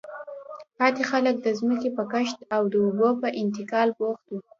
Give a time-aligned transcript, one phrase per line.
[0.77, 4.39] پاتې خلک د ځمکې په کښت او د اوبو په انتقال بوخت وو.